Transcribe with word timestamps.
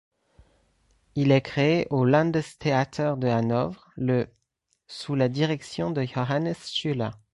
Il 1.13 1.31
est 1.31 1.43
créé 1.43 1.85
au 1.91 2.05
Landestheater 2.05 3.17
de 3.17 3.27
Hanovre 3.27 3.91
le 3.97 4.27
sous 4.87 5.13
la 5.13 5.29
direction 5.29 5.91
de 5.91 6.01
Johannes 6.01 6.55
Schüler. 6.55 7.11